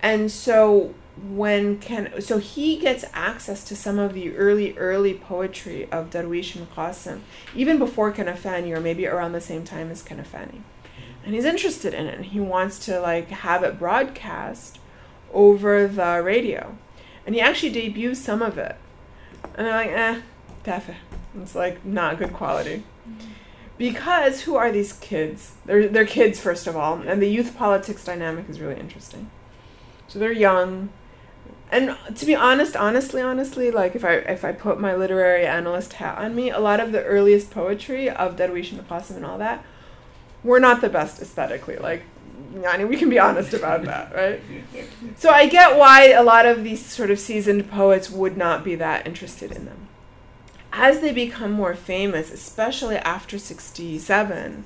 [0.00, 5.90] And so when can so he gets access to some of the early early poetry
[5.92, 7.20] of Darwish and Qasim
[7.54, 10.62] even before Kanafani or maybe around the same time as Kanafani
[11.24, 14.78] and he's interested in it and he wants to like have it broadcast
[15.32, 16.76] over the radio.
[17.24, 18.76] And he actually debuts some of it.
[19.54, 20.20] And they're like eh
[20.64, 20.94] tafe
[21.40, 22.84] it's like not good quality.
[23.78, 25.54] Because who are these kids?
[25.64, 29.30] They're, they're kids first of all and the youth politics dynamic is really interesting.
[30.08, 30.90] So they're young
[31.72, 35.94] and to be honest honestly honestly like if i if i put my literary analyst
[35.94, 39.38] hat on me a lot of the earliest poetry of darwish and qasim and all
[39.38, 39.64] that
[40.44, 42.02] were not the best aesthetically like
[42.54, 44.40] Yani, we can be honest about that, right?
[45.16, 48.74] So I get why a lot of these sort of seasoned poets would not be
[48.74, 49.88] that interested in them.
[50.72, 54.64] As they become more famous, especially after 67,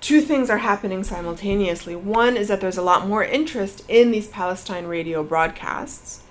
[0.00, 1.94] two things are happening simultaneously.
[1.94, 6.22] One is that there's a lot more interest in these Palestine radio broadcasts.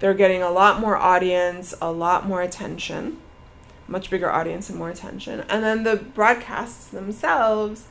[0.00, 3.18] They're getting a lot more audience, a lot more attention,
[3.86, 5.40] much bigger audience and more attention.
[5.48, 7.86] And then the broadcasts themselves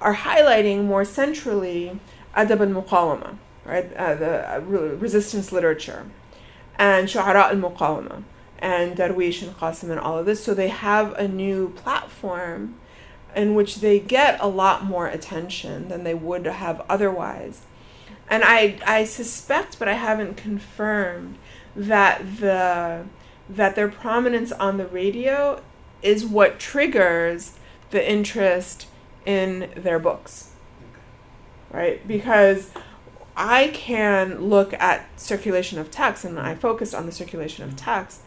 [0.00, 2.00] are highlighting more centrally
[2.36, 3.94] adab al-muqawama, right?
[3.94, 6.06] Uh, the uh, resistance literature
[6.76, 8.24] and shu'ara al-muqawama
[8.58, 10.42] and Darwish and Qasim and all of this.
[10.42, 12.76] So they have a new platform
[13.34, 17.62] in which they get a lot more attention than they would have otherwise.
[18.28, 21.38] And I, I suspect, but I haven't confirmed,
[21.76, 23.04] that the
[23.48, 25.60] that their prominence on the radio
[26.00, 27.58] is what triggers
[27.90, 28.86] the interest
[29.26, 30.52] in their books.
[31.70, 32.06] Right?
[32.06, 32.70] Because
[33.36, 38.20] I can look at circulation of text and I focused on the circulation of text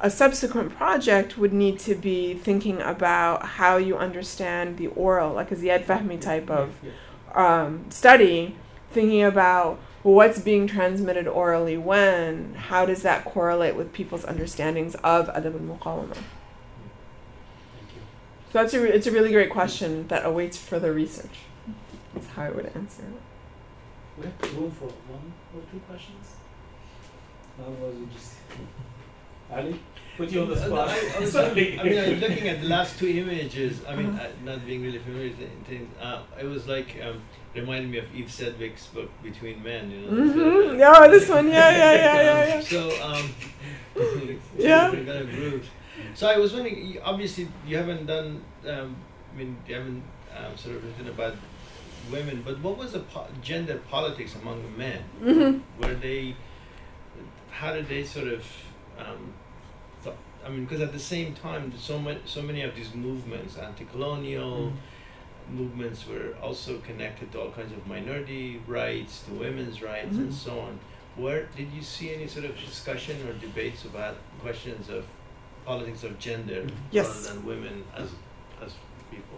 [0.00, 5.52] a subsequent project would need to be thinking about how you understand the oral, like
[5.52, 6.74] a Ziad Fahmy type of
[7.34, 8.56] um, study,
[8.90, 15.28] thinking about what's being transmitted orally when, how does that correlate with people's understandings of
[15.28, 16.16] adab al-muqawama.
[18.52, 21.38] So that's a re- it's a really great question that awaits further research.
[22.12, 23.22] That's how I would answer it.
[24.18, 26.34] We have room for one or two questions.
[27.58, 28.34] Otherwise, we just
[29.52, 29.78] Ali,
[30.16, 30.88] put you on the spot.
[30.88, 33.84] I, I, was, I mean, I'm looking at the last two images.
[33.86, 35.88] I mean, uh, not being really familiar with things.
[36.00, 37.20] Uh, it was like um,
[37.54, 39.90] reminded me of Eve Sedgwick's book Between Men.
[39.90, 40.32] You know.
[40.32, 40.78] Mm-hmm.
[40.78, 41.48] Yeah, this one.
[41.48, 42.46] Yeah, yeah, yeah, yeah.
[42.46, 42.60] yeah.
[42.60, 43.34] So, um,
[44.58, 44.90] yeah.
[44.90, 45.68] kind of groups.
[46.14, 46.98] So I was wondering.
[47.04, 48.42] Obviously, you haven't done.
[48.66, 48.96] Um,
[49.32, 50.02] I mean, you haven't
[50.36, 51.36] um, sort of written about
[52.10, 55.04] women, but what was the po- gender politics among the men?
[55.20, 55.82] Mm-hmm.
[55.82, 56.36] Were they?
[57.50, 58.44] How did they sort of?
[58.98, 59.34] Um,
[60.44, 64.72] I mean, because at the same time, so many, so many of these movements, anti-colonial
[64.72, 65.54] mm.
[65.54, 70.22] movements, were also connected to all kinds of minority rights, to women's rights, mm-hmm.
[70.22, 70.78] and so on.
[71.16, 75.06] Where did you see any sort of discussion or debates about questions of
[75.64, 77.06] politics of gender yes.
[77.06, 78.10] rather than women as
[78.60, 78.74] as
[79.12, 79.32] people?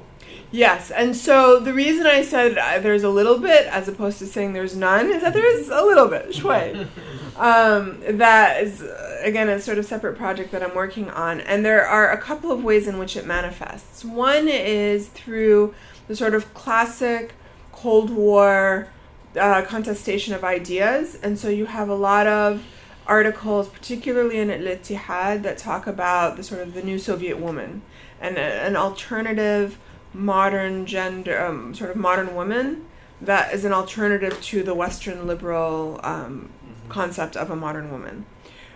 [0.55, 4.27] Yes, and so the reason I said uh, there's a little bit as opposed to
[4.27, 6.87] saying there's none is that there is a little bit, shway.
[7.37, 8.85] um, that is
[9.23, 12.53] again a sort of separate project that I'm working on, and there are a couple
[12.53, 14.05] of ways in which it manifests.
[14.05, 15.75] One is through
[16.07, 17.35] the sort of classic
[17.73, 18.89] Cold War
[19.37, 22.65] uh, contestation of ideas, and so you have a lot of
[23.07, 27.83] articles, particularly in Al-Ittihad, that talk about the sort of the new Soviet woman
[28.25, 29.79] and an alternative
[30.15, 32.87] modern gender, um, sort of modern woman
[33.21, 36.89] that is an alternative to the Western liberal um, mm-hmm.
[36.89, 38.25] concept of a modern woman.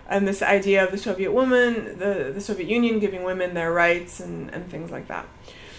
[0.07, 4.19] And this idea of the Soviet woman, the, the Soviet Union giving women their rights
[4.19, 5.27] and, and things like that.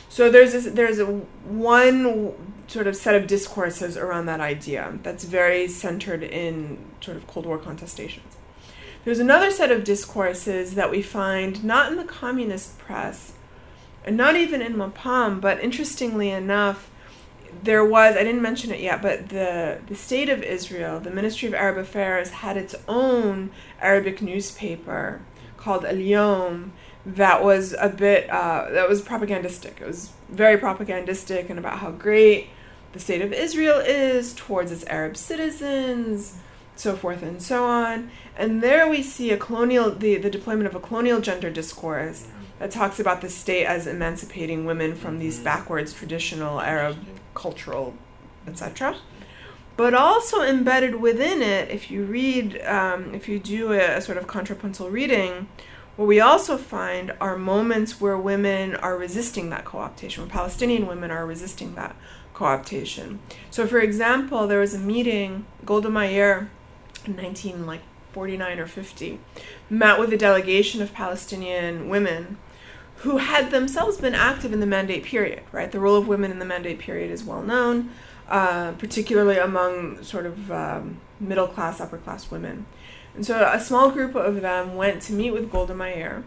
[0.09, 2.35] So there's this, there's a one
[2.67, 7.47] sort of set of discourses around that idea that's very centered in sort of Cold
[7.47, 8.37] War contestations.
[9.05, 13.33] There's another set of discourses that we find not in the communist press,
[14.09, 16.91] not even in Mapam, but interestingly enough,
[17.63, 21.49] there was I didn't mention it yet, but the the state of Israel, the Ministry
[21.49, 25.21] of Arab Affairs, had its own Arabic newspaper
[25.57, 26.73] called Al Yom
[27.07, 29.81] that was a bit uh, that was propagandistic.
[29.81, 32.49] It was very propagandistic and about how great
[32.93, 36.37] the state of Israel is towards its Arab citizens,
[36.77, 38.11] so forth and so on.
[38.37, 42.27] And there we see a colonial the, the deployment of a colonial gender discourse
[42.61, 45.45] that talks about the state as emancipating women from these mm-hmm.
[45.45, 46.99] backwards traditional Arab
[47.35, 47.95] cultural,
[48.47, 48.97] etc.
[49.77, 54.19] But also embedded within it, if you read, um, if you do a, a sort
[54.19, 55.49] of contrapuntal reading,
[55.97, 61.11] what we also find are moments where women are resisting that co-optation, where Palestinian women
[61.11, 61.97] are resisting that
[62.35, 63.19] co-optation.
[63.51, 66.51] So, for example, there was a meeting, Golda Meir,
[67.07, 67.81] in 19 like
[68.13, 69.19] 49 or 50,
[69.71, 72.37] met with a delegation of Palestinian women
[73.01, 75.73] who had themselves been active in the mandate period, right?
[75.73, 77.91] The role of women in the mandate period is well known,
[78.29, 82.67] uh, particularly among sort of um, middle class, upper class women.
[83.15, 86.25] And so a small group of them went to meet with Golda Meir.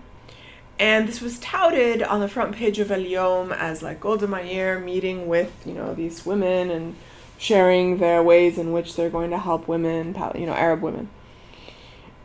[0.80, 4.80] And this was touted on the front page of El Yom as like Golda Meir
[4.80, 6.96] meeting with, you know, these women and
[7.38, 11.10] sharing their ways in which they're going to help women, you know, Arab women.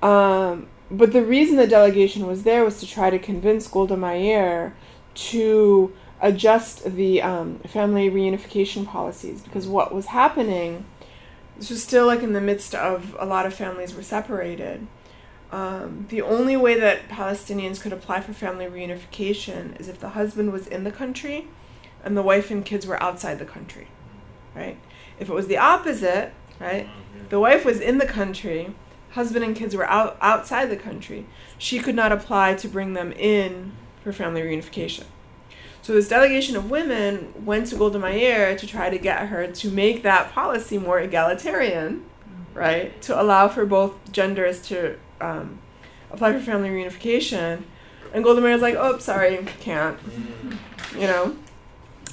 [0.02, 4.74] Um, but the reason the delegation was there was to try to convince Golda Meir
[5.14, 10.84] to adjust the um, family reunification policies because what was happening
[11.56, 14.86] this was still like in the midst of a lot of families were separated.
[15.50, 20.52] Um, the only way that palestinians could apply for family reunification is if the husband
[20.52, 21.48] was in the country
[22.04, 23.88] and the wife and kids were outside the country
[24.54, 24.78] right?
[25.18, 26.88] If it was the opposite right?
[27.28, 28.74] The wife was in the country
[29.12, 33.12] husband and kids were out outside the country she could not apply to bring them
[33.12, 35.04] in for family reunification
[35.88, 39.70] so this delegation of women went to Golda Meir to try to get her to
[39.70, 42.04] make that policy more egalitarian,
[42.52, 43.00] right?
[43.00, 45.60] To allow for both genders to um,
[46.10, 47.62] apply for family reunification.
[48.12, 49.98] And Golda Meir is like, oh, sorry, can't,
[50.92, 51.36] you know?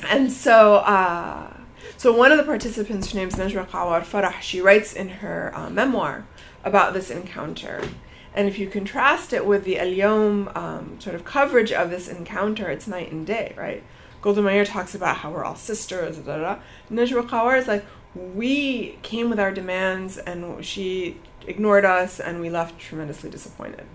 [0.07, 1.51] And so, uh,
[1.97, 5.69] so one of the participants, her name's Najwa Qawar Farah, she writes in her uh,
[5.69, 6.25] memoir
[6.65, 7.81] about this encounter.
[8.33, 12.69] And if you contrast it with the Al um, sort of coverage of this encounter,
[12.69, 13.81] it's night and day, right?
[14.21, 16.57] Golda Meir talks about how we're all sisters, da,
[16.89, 17.85] da, is like,
[18.15, 23.85] we came with our demands and she ignored us and we left tremendously disappointed.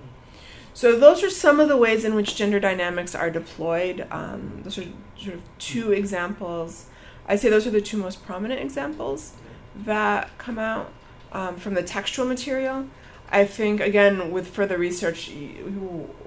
[0.72, 4.06] So those are some of the ways in which gender dynamics are deployed.
[4.10, 4.84] Um, those are
[5.18, 6.86] sort of two examples.
[7.26, 9.32] I'd say those are the two most prominent examples
[9.74, 10.92] that come out
[11.32, 12.86] um, from the textual material.
[13.32, 15.64] I think again with further research, it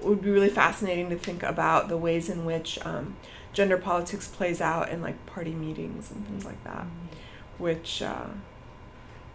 [0.02, 3.16] would be really fascinating to think about the ways in which um,
[3.52, 6.86] gender politics plays out in like party meetings and things like that,
[7.58, 8.26] which uh,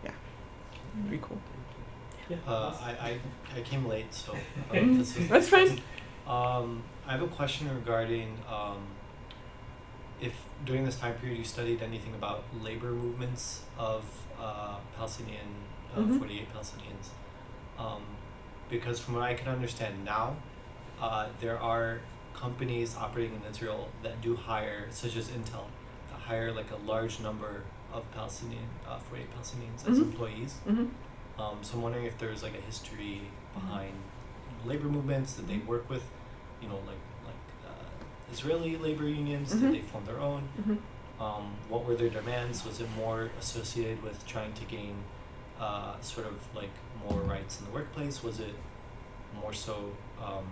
[0.04, 0.12] yeah,
[1.08, 1.40] pretty cool.
[2.48, 3.20] Uh, I, I,
[3.58, 4.34] I came late, so
[4.70, 4.98] uh, Mhm.
[5.00, 5.80] this is That's fine.
[6.28, 8.84] Um, I have a question regarding um,
[10.22, 10.34] if
[10.66, 14.04] during this time period you studied anything about labor movements of
[14.40, 15.48] uh, Palestinian,
[15.96, 16.18] uh, Mhm.
[16.18, 17.10] 48 Palestinians.
[17.78, 18.04] Um,
[18.70, 20.36] because from what I can understand now,
[21.02, 22.00] uh, there are
[22.34, 25.66] companies operating in Israel that do hire, such as Intel,
[26.10, 30.04] that hire like a large number of Palestinian, uh, 48 Palestinians as Mhm.
[30.04, 30.54] employees.
[30.66, 30.86] hmm
[31.40, 33.22] Um, so I'm wondering if there's like a history
[33.54, 33.94] behind
[34.66, 35.66] labor movements that they Mhm.
[35.68, 36.04] work with,
[36.62, 37.00] you know, like
[38.32, 39.54] Israeli labor unions.
[39.54, 39.62] Mhm.
[39.62, 40.42] Did they form their own?
[40.64, 40.76] hmm
[41.22, 42.64] Um, what were their demands?
[42.66, 44.96] Was it more associated with trying to gain
[45.60, 46.70] uh, sort of like
[47.10, 48.24] more rights in the workplace?
[48.24, 48.56] Was it
[49.42, 49.92] more so
[50.24, 50.46] um,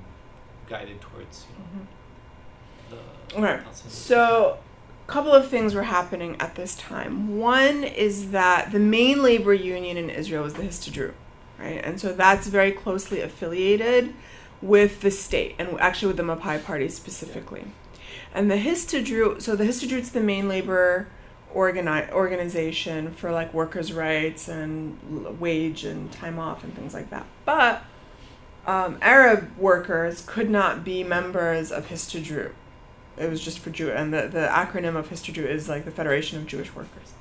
[0.69, 1.55] guided towards you
[2.95, 2.97] know
[3.31, 4.57] the Okay, so
[5.07, 7.37] a couple of things were happening at this time.
[7.37, 11.13] One is that the main labor union in Israel was the Histadrut,
[11.59, 11.81] right?
[11.83, 14.13] And so that's very closely affiliated
[14.61, 17.65] with the state and actually with the Mapai party specifically.
[18.33, 21.07] And the Histadrut, so the Histadrut's the main labor
[21.55, 27.25] organi- organization for like workers' rights and wage and time off and things like that.
[27.45, 27.83] But
[28.65, 32.53] um, Arab workers could not be members of Histadrut
[33.17, 36.37] it was just for Jew, and the, the acronym of Histadrut is like the Federation
[36.37, 37.13] of Jewish Workers.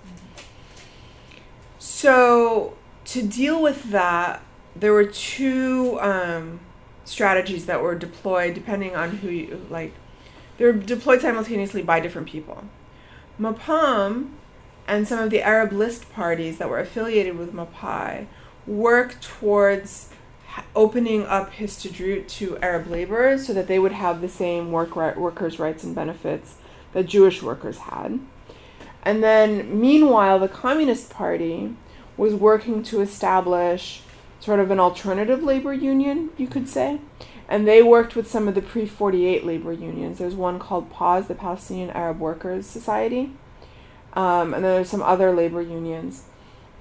[1.79, 2.77] So
[3.07, 4.43] to deal with that,
[4.75, 6.61] there were two um,
[7.07, 9.95] strategies that were deployed depending on who you like.
[10.59, 12.65] They were deployed simultaneously by different people.
[13.41, 14.31] Mapam
[14.87, 18.27] and some of the Arab list parties that were affiliated with Mapai
[18.67, 20.11] worked towards
[20.75, 25.15] opening up Histadrut to Arab laborers so that they would have the same work ri-
[25.17, 26.57] workers' rights and benefits
[26.93, 28.21] that Jewish workers had.
[29.03, 31.77] And then, meanwhile, the Communist Party
[32.17, 34.01] was working to establish
[34.47, 37.01] sort of an alternative labor union, you could say.
[37.49, 40.19] And they worked with some of the pre 48 labor unions.
[40.19, 43.33] There's one called PAWS, the Palestinian Arab Workers Society.
[44.13, 46.25] Um, and then there's some other labor unions.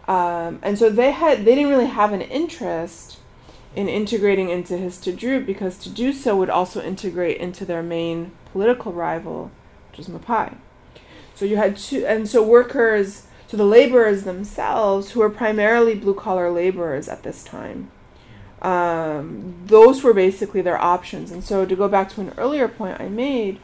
[0.08, 3.18] Um, and so they had they didn't really have an interest
[3.76, 8.94] in integrating into Histadrut because to do so would also integrate into their main political
[8.94, 9.50] rival,
[9.90, 10.56] which was Mapai.
[11.34, 16.16] So you had two, and so workers, so the laborers themselves, who were primarily blue
[16.16, 17.92] collar laborers at this time,
[18.62, 21.32] um, those were basically their options.
[21.32, 23.60] And so to go back to an earlier point I made,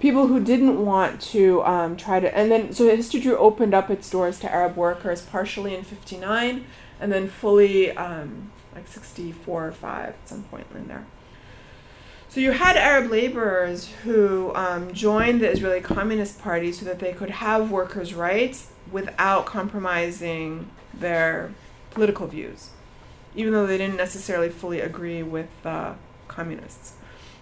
[0.00, 4.08] people who didn't want to um, try to, and then so Histadrut opened up its
[4.08, 6.64] doors to Arab workers partially in '59,
[6.98, 11.04] and then fully um, like 64 or 5 at some point in there.
[12.28, 17.12] So you had Arab laborers who um, joined the Israeli Communist Party so that they
[17.12, 21.52] could have workers' rights without compromising their
[21.90, 22.70] political views,
[23.34, 25.94] even though they didn't necessarily fully agree with the
[26.28, 26.94] communists.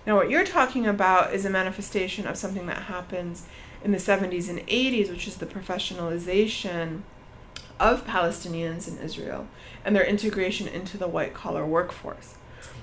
[0.07, 3.47] Now, what you're talking about is a manifestation of something that happens
[3.85, 7.03] in the 70s and 80s, which is the professionalization
[7.79, 9.47] of Palestinians in Israel
[9.85, 12.35] and their integration into the white collar workforce.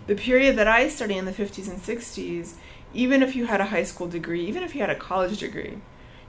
[0.07, 2.53] The period that I study in the 50s and 60s,
[2.93, 5.79] even if you had a high school degree, even if you had a college degree,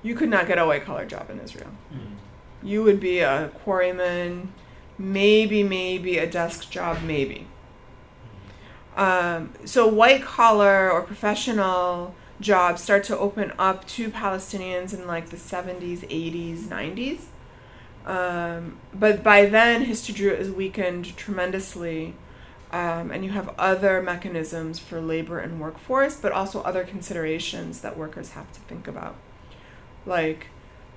[0.03, 1.71] you could not get a white collar job in Israel.
[1.91, 2.15] Hmm.
[2.63, 4.49] You would be a quarryman,
[4.99, 7.47] maybe, maybe a desk job, maybe.
[8.97, 15.29] Um, so white collar or professional jobs start to open up to Palestinians in like
[15.29, 17.21] the 70s, 80s, 90s.
[18.07, 22.15] Um, but by then, Histadrut is weakened tremendously,
[22.71, 27.99] um, and you have other mechanisms for labor and workforce, but also other considerations that
[27.99, 29.17] workers have to think about.
[30.07, 30.49] Like,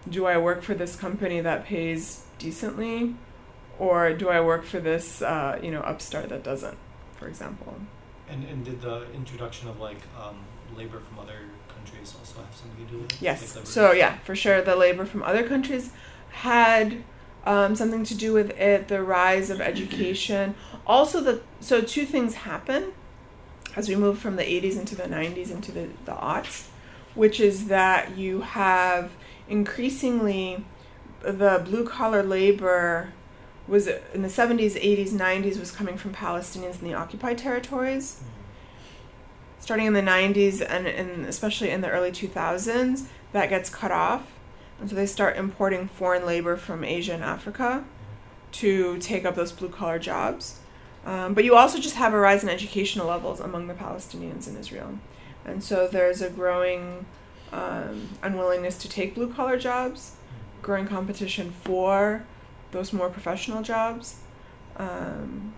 [0.09, 3.15] do I work for this company that pays decently,
[3.77, 6.77] or do I work for this, uh, you know, upstart that doesn't,
[7.17, 7.75] for example?
[8.29, 10.37] And and did the introduction of like um,
[10.75, 13.21] labor from other countries also have something to do with it?
[13.21, 13.55] Yes.
[13.55, 15.91] Like So yeah, for sure, the labor from other countries
[16.31, 17.03] had
[17.45, 18.87] um, something to do with it.
[18.87, 20.55] The rise of education,
[20.87, 22.93] also the so two things happen
[23.75, 26.67] as we move from the 80s into the 90s into the the aughts,
[27.15, 29.11] which is that you have
[29.49, 30.65] increasingly
[31.21, 33.13] the blue collar labor
[33.67, 38.21] was in the 70s, 80s, 90s was coming from Palestinians in the occupied territories
[39.69, 44.31] starting in the 90s and, and especially in the early 2000s, that gets cut off.
[44.79, 47.83] And so they start importing foreign labor from Asia and Africa
[48.53, 50.59] to take up those blue collar jobs.
[51.05, 54.57] Um, but you also just have a rise in educational levels among the Palestinians in
[54.57, 54.97] Israel.
[55.45, 57.05] And so there's a growing
[57.51, 60.15] um, unwillingness to take blue collar jobs,
[60.61, 62.25] growing competition for
[62.71, 64.17] those more professional jobs.
[64.77, 65.53] Um,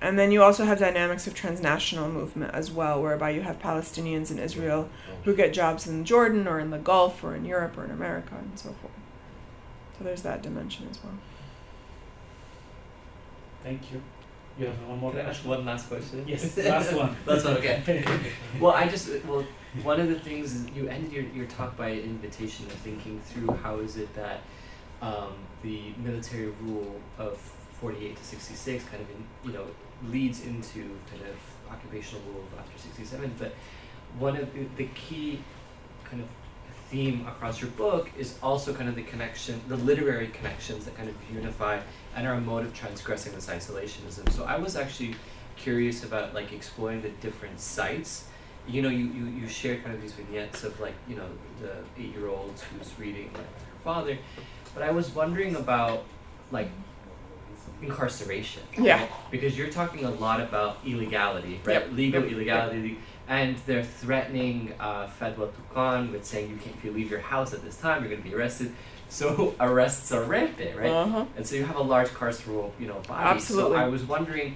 [0.00, 4.30] and then you also have dynamics of transnational movement as well, whereby you have Palestinians
[4.30, 4.88] in Israel
[5.24, 8.36] who get jobs in Jordan or in the Gulf or in Europe or in America
[8.38, 8.92] and so forth.
[9.98, 11.14] So there's that dimension as well.
[13.64, 14.00] Thank you.
[14.56, 16.24] You have one more Can I ask one last question?
[16.26, 17.16] Yes, last one.
[17.26, 18.04] Last one, okay.
[18.60, 19.44] Well, I just well,
[19.82, 23.54] one of the things is you ended your, your talk by invitation of thinking through
[23.62, 24.40] how is it that
[25.02, 27.38] um, the military rule of
[27.80, 29.66] forty eight to sixty six kind of in, you know
[30.08, 33.52] leads into kind of occupational rule after sixty seven, but
[34.18, 35.40] one of the, the key
[36.04, 36.28] kind of
[36.88, 41.08] theme across your book is also kind of the connection, the literary connections that kind
[41.08, 41.78] of unify
[42.16, 44.30] and are a mode of transgressing this isolationism.
[44.32, 45.14] So I was actually
[45.56, 48.27] curious about like exploring the different sites.
[48.68, 51.26] You know, you, you, you shared kind of these vignettes of like, you know,
[51.60, 54.18] the eight year old who's reading like her father.
[54.74, 56.04] But I was wondering about
[56.52, 56.70] like
[57.82, 58.62] incarceration.
[58.76, 59.00] Yeah.
[59.00, 59.10] right?
[59.30, 61.74] Because you're talking a lot about illegality, right?
[61.74, 61.92] Yep.
[61.92, 62.32] Legal Yep.
[62.32, 62.98] illegality.
[63.28, 67.52] And they're threatening uh, Fadwa Tukan with saying you can't, if you leave your house
[67.52, 68.72] at this time, you're going to be arrested.
[69.10, 70.90] So arrests are rampant, right?
[70.90, 71.24] Uh-huh.
[71.34, 73.24] And so you have a large carceral, you know, body.
[73.24, 73.78] Absolutely.
[73.78, 74.54] So I was wondering,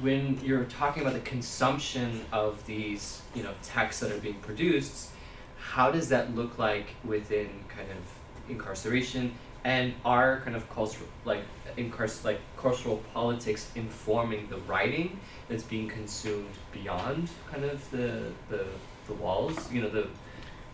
[0.00, 5.10] when you're talking about the consumption of these, you know, texts that are being produced,
[5.58, 9.32] how does that look like within kind of incarceration,
[9.64, 11.42] and are kind of cultural, like
[11.76, 18.64] incarcer- like cultural politics informing the writing that's being consumed beyond kind of the the,
[19.06, 20.06] the walls, you know, the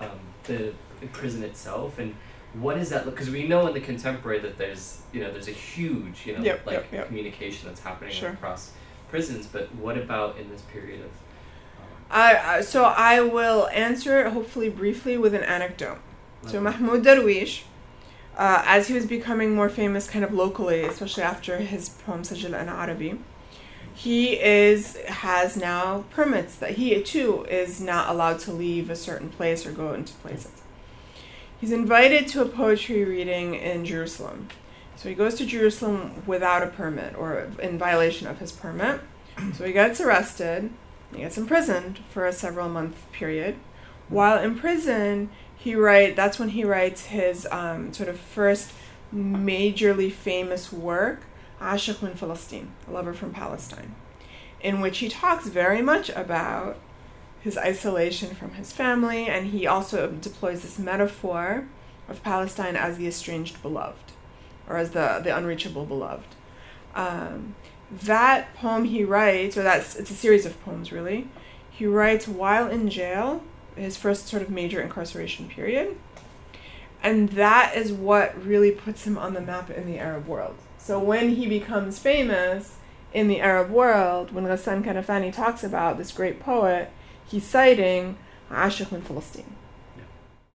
[0.01, 0.73] um, the
[1.13, 2.15] prison itself, and
[2.55, 3.17] what does that look?
[3.17, 6.43] Because we know in the contemporary that there's you know there's a huge you know
[6.43, 7.07] Yep, like yep, yep.
[7.09, 8.31] communication that's happening Sure.
[8.31, 8.73] across
[9.11, 11.11] prisons, but what about in this period of?
[12.11, 15.99] I, I so I will answer it hopefully briefly with an anecdote.
[16.47, 17.63] So Um, Mahmoud Darwish,
[18.37, 22.55] uh, as he was becoming more famous kind of locally, especially after his poem Sajil
[22.61, 23.19] an Arabi,
[23.95, 29.31] he is has now permits that he too is not allowed to leave a certain
[29.31, 30.63] place or go into places.
[31.59, 34.49] He's invited to a poetry reading in Jerusalem.
[34.97, 39.01] So he goes to Jerusalem without a permit or in violation of his permit.
[39.55, 40.71] So he gets arrested,
[41.13, 43.57] he gets imprisoned for a several month period.
[44.09, 48.73] While in prison, he write that's when he writes his um, sort of first
[49.15, 51.23] majorly famous work,
[51.61, 53.95] Ashiq min Palestine, a lover from Palestine,
[54.61, 56.79] in which he talks very much about
[57.41, 61.67] his isolation from his family, and he also deploys this metaphor
[62.09, 64.13] of Palestine as the estranged beloved,
[64.69, 66.35] or as the the unreachable beloved.
[66.95, 67.55] Um,
[67.91, 71.29] that poem he writes, or that's it's a series of poems really.
[71.71, 73.43] He writes while in jail,
[73.77, 75.97] his first sort of major incarceration period,
[77.03, 80.57] and that is what really puts him on the map in the Arab world.
[80.79, 82.77] So when he becomes famous
[83.13, 86.91] in the Arab world, when Ghassan Kanafani talks about this great poet,
[87.27, 88.17] he's citing
[88.51, 89.57] Ashiq min Palestine.